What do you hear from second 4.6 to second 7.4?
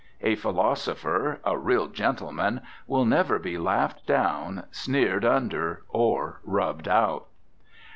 sneered under, or rubbed out.